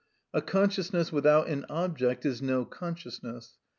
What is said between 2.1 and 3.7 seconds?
is no consciousness.